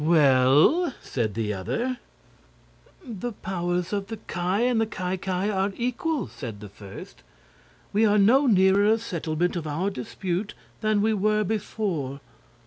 "Well?" 0.03 0.95
said 0.99 1.35
the 1.35 1.53
other. 1.53 1.97
"The 3.05 3.33
powers 3.33 3.93
of 3.93 4.07
the 4.07 4.17
Ki 4.17 4.65
and 4.65 4.81
the 4.81 4.87
Ki 4.87 5.15
Ki 5.17 5.29
are 5.51 5.71
equal," 5.77 6.25
said 6.27 6.59
the 6.59 6.69
first. 6.69 7.21
"We 7.93 8.03
are 8.03 8.17
no 8.17 8.47
nearer 8.47 8.85
a 8.87 8.97
settlement 8.97 9.55
of 9.55 9.67
our 9.67 9.91
dispute 9.91 10.55
than 10.79 11.03
we 11.03 11.13
were 11.13 11.43
before." 11.43 12.19